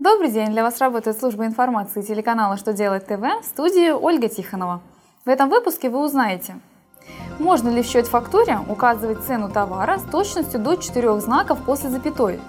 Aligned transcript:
Добрый 0.00 0.30
день! 0.30 0.48
Для 0.52 0.62
вас 0.62 0.78
работает 0.78 1.18
служба 1.18 1.44
информации 1.44 2.00
телеканала 2.00 2.56
«Что 2.56 2.72
делать 2.72 3.04
ТВ» 3.04 3.20
в 3.20 3.44
студии 3.44 3.90
Ольга 3.90 4.30
Тихонова. 4.30 4.80
В 5.26 5.28
этом 5.28 5.50
выпуске 5.50 5.90
вы 5.90 6.02
узнаете, 6.02 6.58
можно 7.38 7.68
ли 7.68 7.82
в 7.82 7.86
счет-фактуре 7.86 8.60
указывать 8.66 9.22
цену 9.26 9.50
товара 9.50 9.98
с 9.98 10.02
точностью 10.10 10.58
до 10.58 10.76
четырех 10.76 11.20
знаков 11.20 11.58
после 11.66 11.90
запятой, 11.90 12.40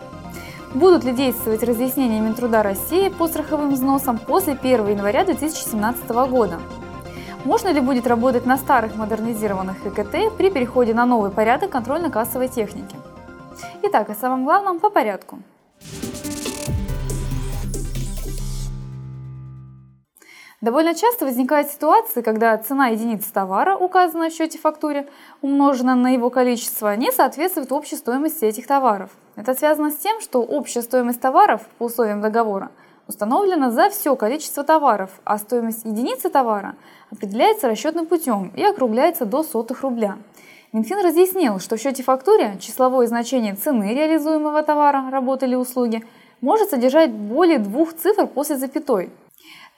будут 0.73 1.03
ли 1.03 1.11
действовать 1.11 1.61
разъяснения 1.63 2.21
Минтруда 2.21 2.63
России 2.63 3.09
по 3.09 3.27
страховым 3.27 3.71
взносам 3.71 4.17
после 4.17 4.53
1 4.53 4.87
января 4.87 5.25
2017 5.25 6.07
года, 6.29 6.57
можно 7.43 7.67
ли 7.67 7.81
будет 7.81 8.07
работать 8.07 8.45
на 8.45 8.55
старых 8.55 8.95
модернизированных 8.95 9.85
ЭКТ 9.85 10.37
при 10.37 10.51
переходе 10.51 10.93
на 10.93 11.05
новый 11.05 11.31
порядок 11.31 11.69
контрольно-кассовой 11.71 12.47
техники. 12.47 12.95
Итак, 13.83 14.09
о 14.09 14.15
самом 14.15 14.45
главном 14.45 14.79
по 14.79 14.89
порядку– 14.89 15.39
Довольно 20.61 20.93
часто 20.93 21.25
возникают 21.25 21.69
ситуации, 21.71 22.21
когда 22.21 22.55
цена 22.55 22.89
единицы 22.89 23.33
товара, 23.33 23.75
указанная 23.75 24.29
в 24.29 24.33
счете-фактуре, 24.33 25.07
умноженная 25.41 25.95
на 25.95 26.13
его 26.13 26.29
количество, 26.29 26.95
не 26.95 27.11
соответствует 27.11 27.71
общей 27.71 27.95
стоимости 27.95 28.45
этих 28.45 28.67
товаров. 28.67 29.09
Это 29.35 29.55
связано 29.55 29.89
с 29.89 29.95
тем, 29.95 30.21
что 30.21 30.43
общая 30.43 30.83
стоимость 30.83 31.19
товаров 31.19 31.61
по 31.79 31.85
условиям 31.85 32.21
договора 32.21 32.69
установлена 33.07 33.71
за 33.71 33.89
все 33.89 34.15
количество 34.15 34.63
товаров, 34.63 35.09
а 35.23 35.39
стоимость 35.39 35.83
единицы 35.83 36.29
товара 36.29 36.75
определяется 37.11 37.67
расчетным 37.67 38.05
путем 38.05 38.51
и 38.55 38.63
округляется 38.63 39.25
до 39.25 39.41
сотых 39.41 39.81
рубля. 39.81 40.19
Минфин 40.73 41.03
разъяснил, 41.03 41.59
что 41.59 41.75
в 41.75 41.81
счете-фактуре 41.81 42.57
числовое 42.59 43.07
значение 43.07 43.55
цены 43.55 43.95
реализуемого 43.95 44.61
товара, 44.61 45.09
работы 45.09 45.47
или 45.47 45.55
услуги 45.55 46.05
может 46.39 46.69
содержать 46.69 47.09
более 47.09 47.57
двух 47.57 47.95
цифр 47.95 48.27
после 48.27 48.57
запятой, 48.57 49.09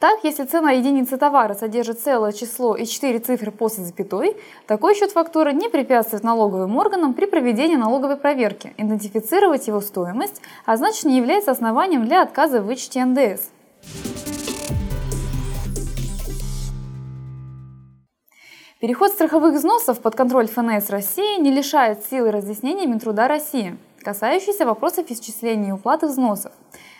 так, 0.04 0.26
если 0.26 0.44
цена 0.44 0.72
единицы 0.72 1.16
товара 1.16 1.54
содержит 1.54 1.98
целое 1.98 2.34
число 2.34 2.76
и 2.76 2.86
4 2.86 3.20
цифры 3.20 3.52
после 3.52 3.86
запятой, 3.86 4.36
такой 4.68 4.96
счет 4.96 5.12
фактуры 5.12 5.54
не 5.54 5.70
препятствует 5.70 6.26
налоговым 6.26 6.76
органам 6.76 7.14
при 7.14 7.26
проведении 7.26 7.78
налоговой 7.78 8.18
проверки 8.18 8.74
идентифицировать 8.76 9.66
его 9.68 9.80
стоимость, 9.80 10.42
а 10.66 10.76
значит 10.76 11.06
не 11.06 11.16
является 11.16 11.52
основанием 11.52 12.06
для 12.06 12.22
отказа 12.22 12.62
в 12.62 12.66
вычете 12.66 13.06
НДС. 13.06 13.48
Переход 18.82 19.12
страховых 19.12 19.56
взносов 19.56 20.02
под 20.02 20.16
контроль 20.16 20.50
ФНС 20.50 20.90
России 20.90 21.40
не 21.40 21.50
лишает 21.50 22.04
силы 22.04 22.32
разъяснения 22.32 22.88
Минтруда 22.88 23.30
России, 23.30 23.78
касающийся 24.04 24.66
вопросов 24.66 25.10
исчисления 25.10 25.70
и 25.70 25.72
уплаты 25.72 26.08
взносов. 26.08 26.52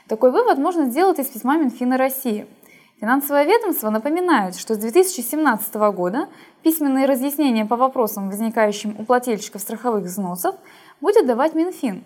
Такой 0.08 0.32
вывод 0.32 0.58
можно 0.58 0.86
сделать 0.86 1.20
из 1.20 1.28
письма 1.28 1.58
Минфина 1.58 1.98
России– 1.98 2.48
Финансовое 3.04 3.44
ведомство 3.44 3.90
напоминает, 3.90 4.56
что 4.56 4.76
с 4.76 4.78
2017 4.78 5.76
года 5.94 6.30
письменные 6.62 7.06
разъяснения 7.06 7.66
по 7.66 7.76
вопросам, 7.76 8.30
возникающим 8.30 8.96
у 8.98 9.04
плательщиков 9.04 9.62
страховых 9.62 10.06
взносов, 10.06 10.56
будет 11.02 11.28
давать 11.28 11.54
Минфин. 11.54 12.06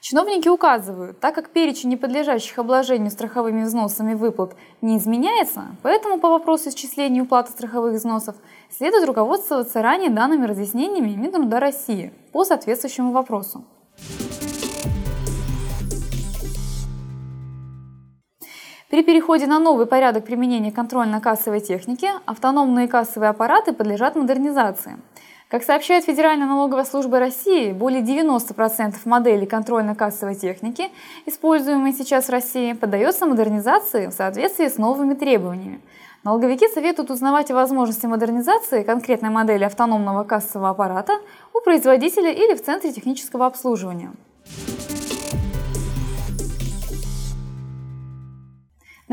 Чиновники 0.00 0.48
указывают, 0.48 1.20
так 1.20 1.36
как 1.36 1.50
перечень 1.50 1.90
неподлежащих 1.90 2.58
обложению 2.58 3.12
страховыми 3.12 3.62
взносами 3.62 4.14
выплат 4.14 4.56
не 4.82 4.98
изменяется, 4.98 5.66
поэтому 5.84 6.18
по 6.18 6.28
вопросу 6.28 6.70
исчисления 6.70 7.22
уплаты 7.22 7.52
страховых 7.52 7.94
взносов 7.94 8.34
следует 8.76 9.06
руководствоваться 9.06 9.82
ранее 9.82 10.10
данными 10.10 10.46
разъяснениями 10.46 11.10
Минтруда 11.10 11.60
России 11.60 12.12
по 12.32 12.42
соответствующему 12.44 13.12
вопросу. 13.12 13.64
При 18.94 19.02
переходе 19.02 19.48
на 19.48 19.58
новый 19.58 19.86
порядок 19.86 20.24
применения 20.24 20.70
контрольно-кассовой 20.70 21.58
техники 21.58 22.08
автономные 22.26 22.86
кассовые 22.86 23.30
аппараты 23.30 23.72
подлежат 23.72 24.14
модернизации. 24.14 24.98
Как 25.48 25.64
сообщает 25.64 26.04
Федеральная 26.04 26.46
налоговая 26.46 26.84
служба 26.84 27.18
России, 27.18 27.72
более 27.72 28.02
90% 28.02 28.94
моделей 29.04 29.46
контрольно-кассовой 29.46 30.36
техники, 30.36 30.92
используемой 31.26 31.92
сейчас 31.92 32.26
в 32.26 32.30
России, 32.30 32.74
поддается 32.74 33.26
модернизации 33.26 34.06
в 34.06 34.12
соответствии 34.12 34.68
с 34.68 34.78
новыми 34.78 35.14
требованиями. 35.14 35.80
Налоговики 36.22 36.68
советуют 36.68 37.10
узнавать 37.10 37.50
о 37.50 37.54
возможности 37.54 38.06
модернизации 38.06 38.84
конкретной 38.84 39.30
модели 39.30 39.64
автономного 39.64 40.22
кассового 40.22 40.70
аппарата 40.70 41.14
у 41.52 41.60
производителя 41.64 42.30
или 42.30 42.54
в 42.54 42.62
Центре 42.62 42.92
технического 42.92 43.46
обслуживания. 43.46 44.12